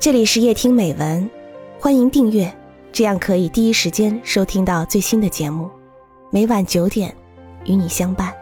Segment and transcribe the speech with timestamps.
[0.00, 1.28] 这里是夜听美文，
[1.80, 2.56] 欢迎订阅，
[2.92, 5.68] 这样可以第一时间收听到最新的节目。
[6.30, 7.16] 每晚九点，
[7.64, 8.32] 与你相伴。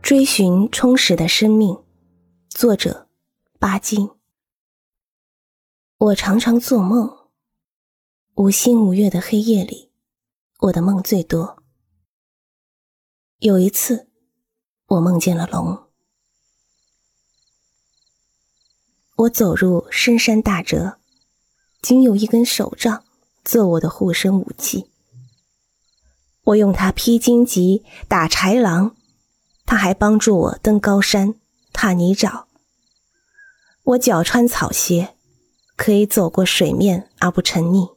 [0.00, 1.76] 追寻充实的生命，
[2.50, 3.08] 作者
[3.58, 4.08] 巴金。
[5.98, 7.12] 我常常做梦，
[8.36, 9.90] 无星无月的黑夜里，
[10.60, 11.64] 我的梦最多。
[13.40, 14.08] 有一次，
[14.86, 15.87] 我梦见了龙。
[19.18, 20.96] 我走入深山大泽，
[21.82, 23.02] 仅有一根手杖
[23.44, 24.88] 做我的护身武器。
[26.44, 28.94] 我用它劈荆棘、打豺狼，
[29.66, 31.34] 它还帮助我登高山、
[31.72, 32.44] 踏泥沼。
[33.82, 35.16] 我脚穿草鞋，
[35.74, 37.96] 可以走过水面而不沉溺。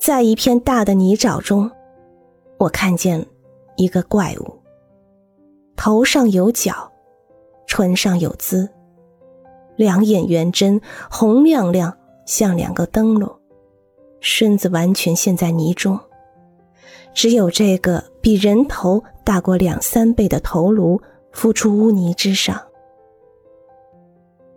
[0.00, 1.70] 在一片大的泥沼中，
[2.56, 3.26] 我看见
[3.76, 4.62] 一个怪物，
[5.76, 6.87] 头上有角。
[7.68, 8.68] 唇上有滋，
[9.76, 13.30] 两眼圆睁，红亮亮，像两个灯笼，
[14.20, 16.00] 身子完全陷在泥中，
[17.14, 22.60] 只有这个比人头大过两三倍的头颅浮出污泥之上。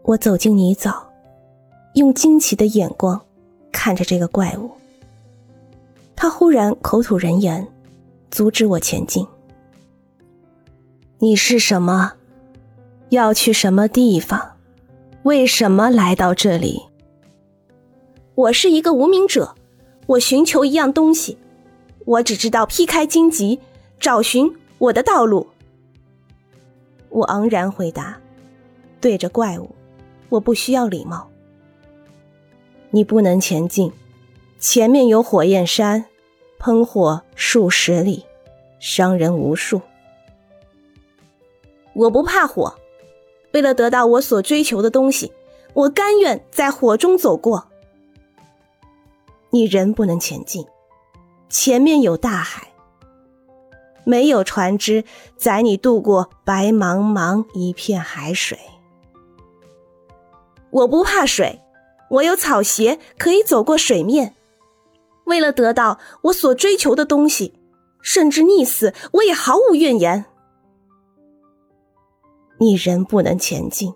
[0.03, 0.95] 我走进泥沼，
[1.93, 3.21] 用惊奇的眼光
[3.71, 4.71] 看着这个怪物。
[6.15, 7.67] 他忽然口吐人言，
[8.31, 9.27] 阻止我前进。
[11.19, 12.13] 你是什么？
[13.11, 14.53] 要去什么地方？
[15.23, 16.81] 为什么来到这里？
[18.35, 19.53] 我是一个无名者，
[20.07, 21.37] 我寻求一样东西，
[22.05, 23.59] 我只知道劈开荆棘，
[23.99, 25.45] 找寻我的道路。
[27.09, 28.17] 我昂然回答，
[29.01, 29.75] 对着怪物，
[30.29, 31.29] 我不需要礼貌。
[32.91, 33.91] 你不能前进，
[34.57, 36.05] 前面有火焰山，
[36.59, 38.25] 喷火数十里，
[38.79, 39.81] 伤人无数。
[41.91, 42.73] 我不怕火。
[43.53, 45.31] 为了得到我所追求的东西，
[45.73, 47.67] 我甘愿在火中走过。
[49.49, 50.65] 你仍不能前进，
[51.49, 52.71] 前面有大海，
[54.05, 55.03] 没有船只
[55.35, 58.57] 载你渡过白茫茫一片海水。
[60.69, 61.59] 我不怕水，
[62.09, 64.35] 我有草鞋可以走过水面。
[65.25, 67.53] 为了得到我所追求的东西，
[68.01, 70.25] 甚至溺死我也毫无怨言。
[72.61, 73.91] 你仍不能前进，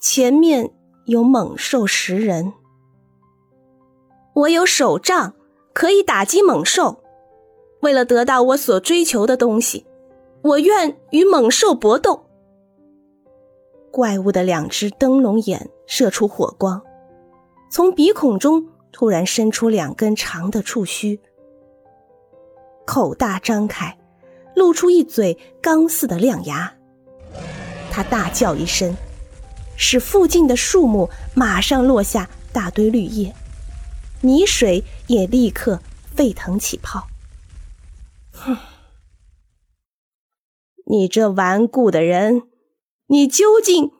[0.00, 0.70] 前面
[1.06, 2.52] 有猛兽食人。
[4.32, 5.34] 我有手杖，
[5.72, 7.02] 可以打击猛兽。
[7.80, 9.84] 为了得到我所追求的东西，
[10.42, 12.26] 我愿与猛兽搏斗。
[13.90, 16.80] 怪物的两只灯笼眼射出火光，
[17.72, 21.18] 从鼻孔中突然伸出两根长的触须，
[22.86, 23.98] 口大张开，
[24.54, 26.72] 露出一嘴钢似的亮牙。
[27.94, 28.96] 他大叫一声，
[29.76, 33.32] 使附近的树木马上落下大堆绿叶，
[34.22, 35.80] 泥水也立刻
[36.16, 37.06] 沸腾起泡。
[38.32, 38.58] 哼，
[40.86, 42.50] 你这顽固的人，
[43.06, 43.92] 你究竟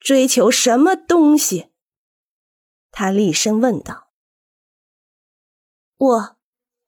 [0.00, 1.70] 追求什么东西？
[2.90, 4.08] 他厉声问道。
[5.98, 6.36] 我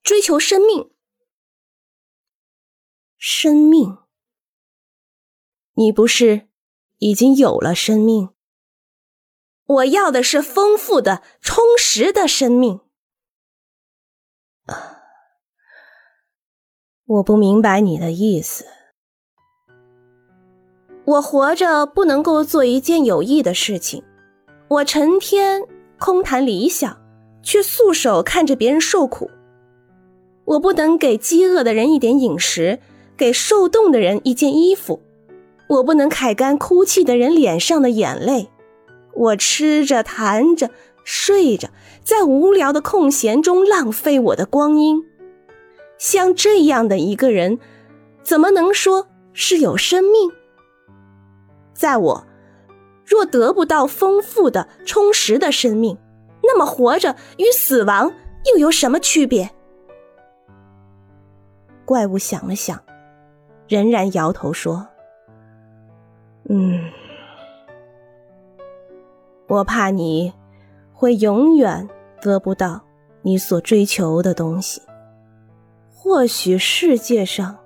[0.03, 0.91] 追求生命，
[3.17, 4.02] 生命。
[5.75, 6.49] 你不是
[6.99, 8.29] 已经有了生命？
[9.65, 12.81] 我要的是丰富的、充实的生命。
[17.07, 18.67] 我不明白你的意思。
[21.05, 24.05] 我活着不能够做一件有益的事情，
[24.69, 25.63] 我成天
[25.99, 27.01] 空谈理想，
[27.43, 29.31] 却束手看着别人受苦。
[30.45, 32.81] 我不能给饥饿的人一点饮食，
[33.17, 35.03] 给受冻的人一件衣服。
[35.73, 38.51] 我不能揩干哭泣的人脸上的眼泪，
[39.15, 40.71] 我吃着、谈着、
[41.03, 41.71] 睡着，
[42.05, 45.03] 在无聊的空闲中浪费我的光阴。
[45.97, 47.59] 像这样的一个人，
[48.23, 50.31] 怎么能说是有生命？
[51.73, 52.27] 在我
[53.07, 55.97] 若得不到丰富的、充实的生命，
[56.43, 58.13] 那么活着与死亡
[58.53, 59.51] 又有什么区别？
[61.87, 62.79] 怪物想了想，
[63.69, 64.87] 仍然摇头说。
[66.49, 66.81] 嗯，
[69.47, 70.33] 我怕你
[70.93, 71.89] 会永远
[72.21, 72.83] 得不到
[73.23, 74.83] 你所追求的东西。
[75.95, 77.57] 或许世界上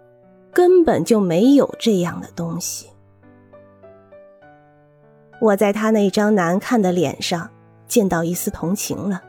[0.52, 2.90] 根本就没有这样的东西。
[5.40, 7.50] 我在他那张难看的脸上
[7.88, 9.22] 见到一丝同情了。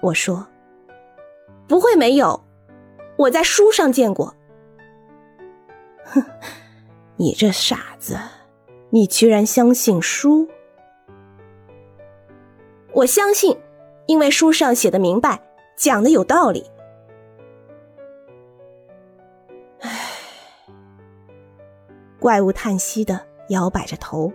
[0.00, 0.46] 我说
[1.68, 2.42] ：“不会没有，
[3.16, 4.34] 我在书上见过。”
[6.06, 6.22] 哼，
[7.16, 8.18] 你这傻子！
[8.94, 10.46] 你居然相信书？
[12.92, 13.56] 我相信，
[14.04, 15.42] 因为书上写的明白，
[15.78, 16.70] 讲的有道理。
[19.80, 19.90] 唉，
[22.20, 23.18] 怪物叹息的
[23.48, 24.30] 摇摆着头。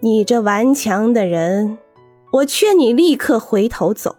[0.00, 1.78] 你这顽强的人，
[2.32, 4.14] 我劝你立刻回头走。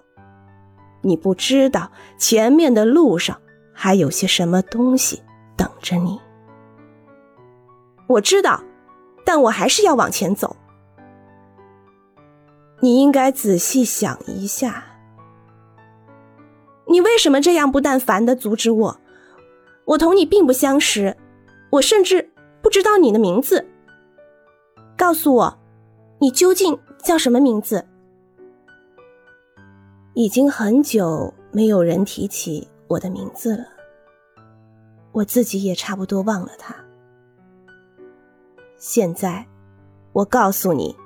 [1.03, 3.39] 你不知道前面的路上
[3.73, 5.21] 还有些什么东西
[5.55, 6.19] 等着你。
[8.07, 8.61] 我知道，
[9.33, 10.57] 但我还是要往前走。
[12.81, 14.83] 你应该仔细想一下，
[16.89, 18.99] 你为什么这样不但烦的阻止我？
[19.85, 21.15] 我同你并不相识，
[21.69, 22.29] 我甚至
[22.61, 23.65] 不知道你的名字。
[24.97, 25.57] 告诉我，
[26.19, 27.87] 你究竟叫什么名字？
[30.13, 33.63] 已经很久没有人提起我的名字了，
[35.13, 36.75] 我自己也差不多忘了他。
[38.83, 39.45] 现在，
[40.11, 40.97] 我告诉你。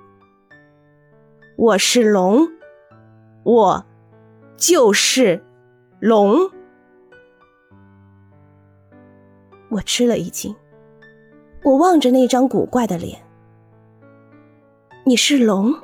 [1.57, 2.47] 我是龙，
[3.43, 3.85] 我
[4.55, 5.43] 就是
[5.99, 6.49] 龙。
[9.69, 10.55] 我吃了一惊，
[11.65, 13.21] 我望着那张古怪的脸。
[15.03, 15.75] 你是龙，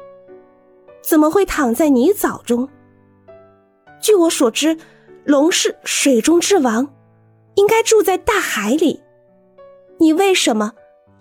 [1.02, 2.70] 怎么会躺在泥沼中？
[4.02, 4.78] 据我所知，
[5.26, 6.88] 龙是水中之王，
[7.56, 9.04] 应该住在大海里。
[10.00, 10.72] 你为什么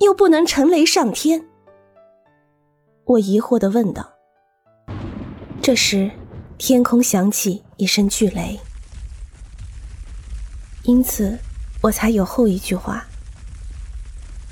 [0.01, 1.45] 又不能乘雷上天？
[3.05, 4.11] 我疑惑的问道。
[5.61, 6.11] 这时，
[6.57, 8.59] 天空响起一声巨雷，
[10.85, 11.39] 因此
[11.83, 13.07] 我才有后一句话。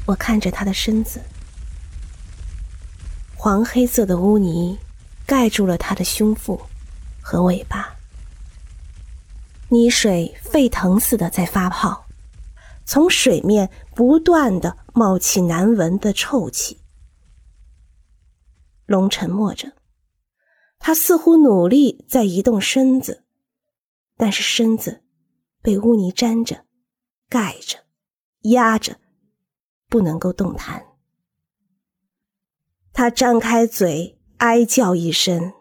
[0.05, 1.19] 我看着他的身子，
[3.35, 4.79] 黄黑色的污泥
[5.25, 6.61] 盖住了他的胸腹
[7.23, 7.97] 和尾巴，
[9.71, 12.05] 泥水沸腾似的在发泡，
[12.85, 16.83] 从水面不断的冒起难闻的臭气。
[18.85, 19.73] 龙沉默着。
[20.81, 23.25] 他似乎努力在移动身子，
[24.17, 25.03] 但是身子
[25.61, 26.65] 被污泥粘着、
[27.29, 27.79] 盖着、
[28.43, 28.97] 压着，
[29.89, 30.85] 不能够动弹。
[32.93, 35.53] 他张开嘴，哀叫一声，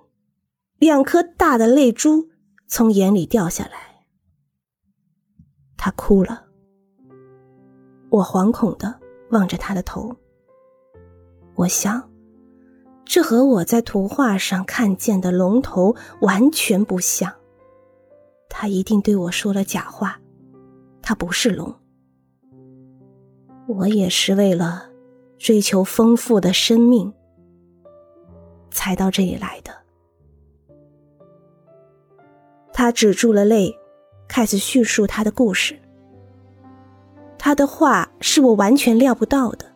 [0.77, 2.29] 两颗大的泪珠
[2.67, 4.05] 从眼里掉下来。
[5.77, 6.47] 他哭了。
[8.09, 8.99] 我惶恐的
[9.29, 10.15] 望着他的头，
[11.55, 12.09] 我想。
[13.09, 17.33] 这和我在图画上看见的龙头完全不像。
[18.49, 20.19] 他一定对我说了假话，
[21.01, 21.73] 他不是龙。
[23.65, 24.89] 我也是为了
[25.37, 27.13] 追求丰富的生命
[28.71, 29.71] 才到这里来的。
[32.73, 33.73] 他止住了泪，
[34.27, 35.79] 开始叙述他的故事。
[37.47, 39.67] 他的话是我完全料不到的，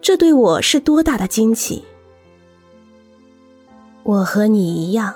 [0.00, 1.84] 这对我是多大的惊奇！
[4.02, 5.14] 我和你一样，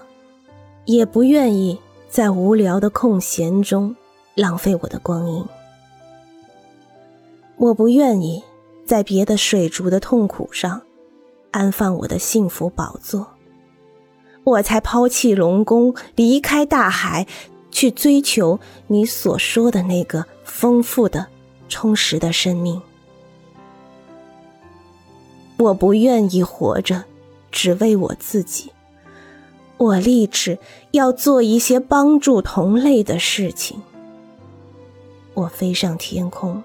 [0.84, 3.96] 也不愿意在无聊的空闲中
[4.36, 5.44] 浪费我的光阴。
[7.56, 8.44] 我不愿意
[8.86, 10.80] 在别的水族的痛苦上
[11.50, 13.26] 安放我的幸福宝座，
[14.44, 17.26] 我才抛弃龙宫，离开大海，
[17.72, 21.26] 去追求你所说的那个丰富的、
[21.68, 22.80] 充实的生命。
[25.58, 27.04] 我不愿意活着，
[27.50, 28.72] 只为我自己。
[29.76, 30.58] 我立志
[30.92, 33.82] 要做一些帮助同类的事情。
[35.34, 36.62] 我飞上天空，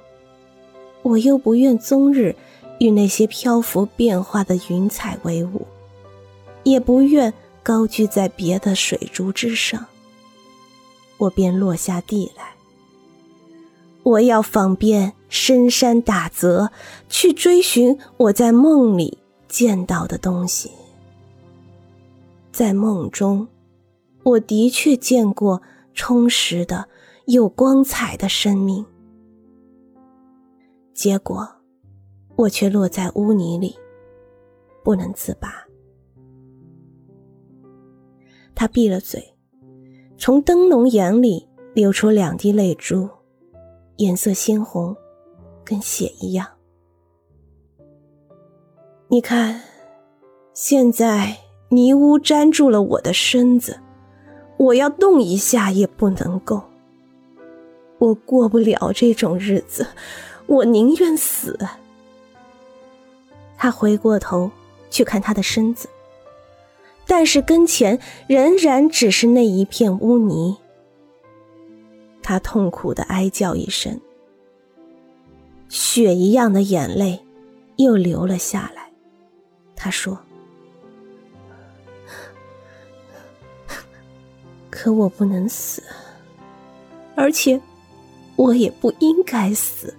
[1.01, 2.35] 我又不愿终日
[2.79, 5.65] 与那些漂浮变化的云彩为伍，
[6.63, 7.33] 也不愿
[7.63, 9.87] 高居在别的水珠之上。
[11.17, 12.58] 我便落下地来。
[14.09, 16.71] 我要访遍深山大泽，
[17.09, 20.71] 去追寻我在梦里见到的东西。
[22.51, 23.47] 在梦中，
[24.23, 25.61] 我的确见过
[25.93, 26.89] 充实的、
[27.27, 28.83] 有光彩的生命。
[30.91, 31.47] 结果，
[32.35, 33.77] 我却落在污泥里，
[34.83, 35.53] 不能自拔。
[38.55, 39.35] 他闭了嘴，
[40.17, 43.07] 从灯笼眼里流出两滴泪珠，
[43.99, 44.95] 颜色鲜红，
[45.63, 46.47] 跟血一样。
[49.07, 49.61] 你看，
[50.53, 51.37] 现在。
[51.71, 53.79] 泥污粘住了我的身子，
[54.57, 56.63] 我要动一下也不能够。
[57.99, 59.85] 我过不了这种日子，
[60.47, 61.55] 我宁愿死。
[63.55, 64.49] 他回过头
[64.89, 65.87] 去看他的身子，
[67.05, 70.57] 但是跟前仍然只是那一片污泥。
[72.21, 73.99] 他痛苦的哀叫一声，
[75.67, 77.19] 血一样的眼泪
[77.77, 78.91] 又流了下来。
[79.75, 80.17] 他说
[84.69, 85.81] ：“可我不能死，
[87.15, 87.59] 而且
[88.35, 89.95] 我也不应该死。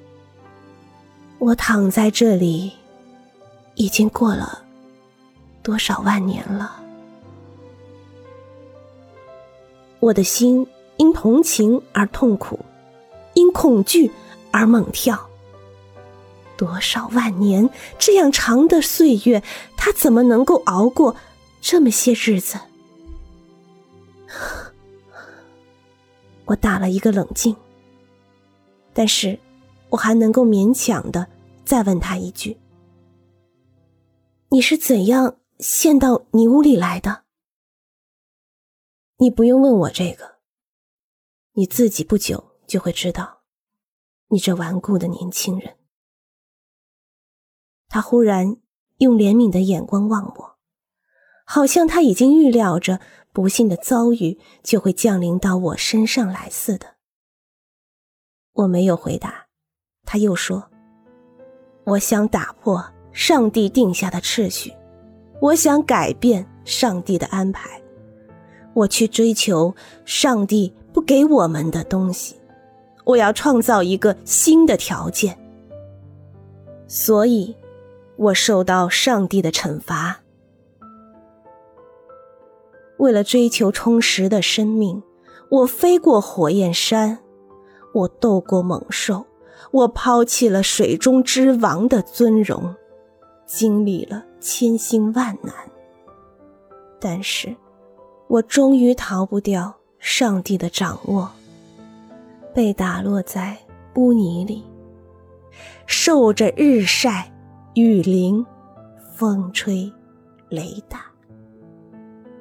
[1.38, 2.72] 我躺在这里，
[3.74, 4.62] 已经过了
[5.62, 6.76] 多少万年了。
[9.98, 10.66] 我的心
[11.00, 12.60] 因同情而痛苦，
[13.32, 14.12] 因恐惧
[14.50, 15.30] 而猛跳。”
[16.58, 19.42] 多少万年这样长的岁月，
[19.78, 21.16] 他怎么能够熬过
[21.62, 22.60] 这么些日子？
[26.44, 27.56] 我打了一个冷静，
[28.92, 29.38] 但是
[29.88, 31.26] 我还能够勉强的
[31.64, 32.58] 再问他一句
[34.52, 37.22] ：“你是怎样陷到泥屋里来的？”
[39.16, 40.29] 你不用问我这个，
[41.52, 43.42] 你自己不久就会知道，
[44.28, 45.76] 你这顽固的年轻人。
[47.88, 48.56] 他忽然
[48.98, 50.58] 用怜悯的眼光望我，
[51.44, 53.00] 好像他已经预料着
[53.32, 56.96] 不幸的遭遇就会降临到我身上来似的。
[58.52, 59.46] 我没有回答，
[60.04, 60.70] 他又说
[61.84, 64.72] ：“我想打破上帝定下的秩序，
[65.40, 67.82] 我想改变上帝的安排，
[68.74, 72.36] 我去追求上帝给我们的东西，
[73.04, 75.38] 我要创造一个新的条件。”
[76.88, 77.56] 所以。
[78.20, 80.20] 我受到上帝的惩罚。
[82.98, 85.02] 为了追求充实的生命，
[85.48, 87.18] 我飞过火焰山，
[87.94, 89.24] 我斗过猛兽，
[89.70, 92.74] 我抛弃了水中之王的尊荣，
[93.46, 95.54] 经历了千辛万难。
[97.00, 97.56] 但是，
[98.28, 101.30] 我终于逃不掉上帝的掌握，
[102.52, 103.56] 被打落在
[103.94, 104.64] 污泥里，
[105.86, 107.30] 受着日晒。
[107.74, 108.44] 雨淋，
[109.14, 109.90] 风吹，
[110.48, 111.04] 雷打，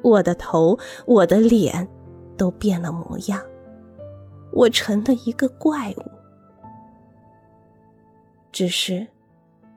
[0.02, 0.76] 我的头，
[1.06, 1.88] 我的脸，
[2.36, 3.40] 都变了模样，
[4.52, 6.12] 我成了一个怪物。
[8.52, 9.06] 只是，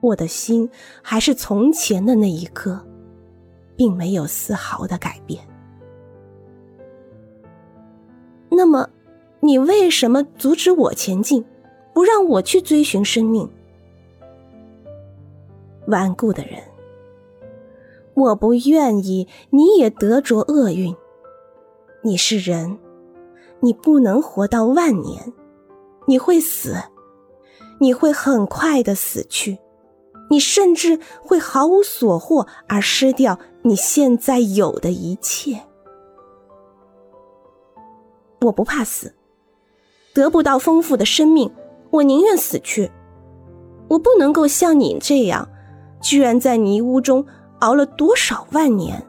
[0.01, 0.67] 我的心
[1.03, 2.83] 还是从前的那一刻，
[3.75, 5.47] 并没有丝毫的改变。
[8.55, 8.87] 那么，
[9.39, 11.43] 你为什么阻止我前进，
[11.93, 13.49] 不让我去追寻生命？
[15.87, 16.61] 顽固的人，
[18.13, 20.95] 我不愿意你也得着厄运。
[22.03, 22.77] 你是人，
[23.59, 25.33] 你不能活到万年，
[26.05, 26.75] 你会死，
[27.79, 29.57] 你会很快的死去，
[30.29, 35.61] 你甚至会毫无所获而失掉你现在有的一切。
[38.43, 39.13] 我不怕死，
[40.13, 41.51] 得不到丰富的生命，
[41.89, 42.91] 我宁愿死去。
[43.89, 45.49] 我不能够像你这样。
[46.01, 47.25] 居然在泥屋中
[47.59, 49.07] 熬了多少万年？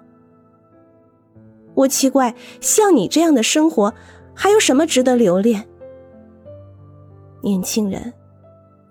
[1.74, 3.92] 我奇怪，像你这样的生活，
[4.32, 5.66] 还有什么值得留恋？
[7.42, 8.12] 年轻人，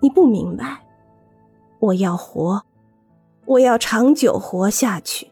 [0.01, 0.85] 你不明白，
[1.79, 2.61] 我要活，
[3.45, 5.31] 我要长久活下去。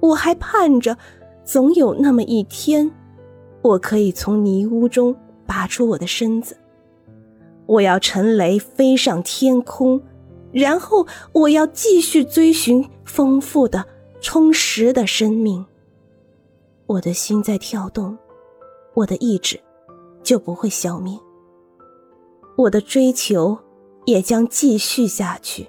[0.00, 0.96] 我还盼着，
[1.44, 2.90] 总有那么一天，
[3.64, 5.16] 我可以从泥污中
[5.46, 6.54] 拔出我的身子，
[7.64, 10.00] 我要乘雷飞上天空。
[10.52, 13.84] 然后我要继续追寻丰富的、
[14.20, 15.64] 充实的生命。
[16.86, 18.16] 我的心在跳动，
[18.92, 19.58] 我的意志
[20.22, 21.18] 就不会消灭。
[22.56, 23.58] 我的追求
[24.04, 25.66] 也将继续下去，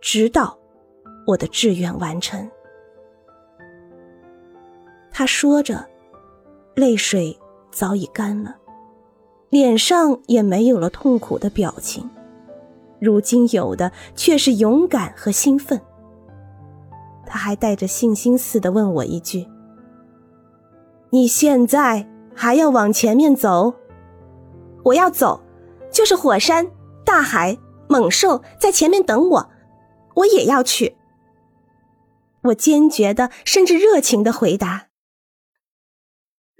[0.00, 0.56] 直到
[1.26, 2.48] 我的志愿完成。
[5.10, 5.84] 他说着，
[6.78, 7.36] 泪水
[7.72, 8.54] 早已干了，
[9.50, 12.08] 脸上也没有了痛苦的表情。
[13.00, 15.80] 如今有的却是勇敢和兴奋。
[17.26, 19.48] 他还带着信心似的问我一句
[21.10, 23.74] ：“你现在还要往前面走
[24.86, 25.42] ？”“我要走，
[25.90, 26.70] 就是火山、
[27.04, 27.58] 大海、
[27.88, 29.50] 猛兽在前面等我，
[30.14, 30.96] 我也要去。”
[32.42, 34.87] 我坚决的，甚至热情的回答。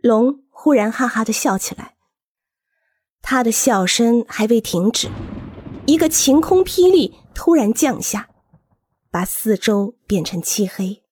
[0.03, 1.97] 龙忽然哈哈的笑起来，
[3.21, 5.09] 他的笑声还未停止。
[5.87, 8.29] 一个晴空霹雳突然降下，
[9.11, 11.03] 把四周变成漆黑。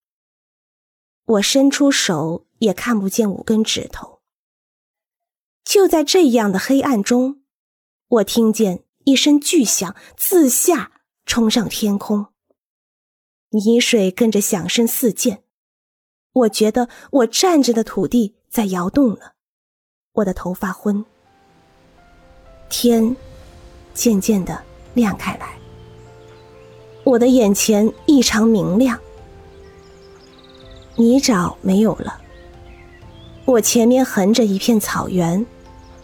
[1.24, 4.20] 我伸出手也看不见五根指头。
[5.64, 7.42] 就在这样的黑暗中，
[8.06, 10.92] 我听见一声巨响自下
[11.24, 12.28] 冲上天空，
[13.50, 15.42] 泥水跟着响声四溅。
[16.32, 19.34] 我觉得我站着的土地在摇动了，
[20.14, 21.04] 我的头发昏。
[22.70, 23.14] 天。
[23.92, 25.58] 渐渐的亮开来，
[27.02, 28.98] 我的眼前异常明亮。
[30.96, 32.18] 泥沼没有了，
[33.46, 35.44] 我前面横着一片草原，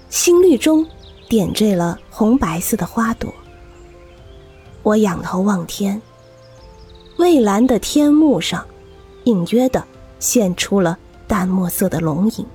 [0.09, 0.87] 新绿中
[1.29, 3.33] 点缀了红白色的花朵。
[4.83, 6.01] 我仰头望天，
[7.19, 8.67] 蔚蓝的天幕上，
[9.25, 9.85] 隐约的
[10.19, 10.99] 现出了
[11.33, 12.47] 淡墨色的龙影。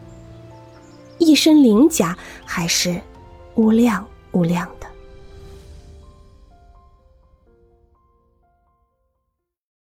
[1.18, 2.16] 一身鳞甲
[2.46, 3.02] 还是
[3.56, 4.77] 乌亮乌亮。